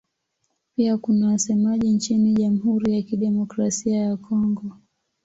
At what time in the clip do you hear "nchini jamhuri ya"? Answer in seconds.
1.89-3.01